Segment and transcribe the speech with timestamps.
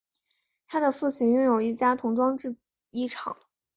[0.67, 2.57] 他的父亲拥有一家童装制
[2.89, 3.37] 衣厂。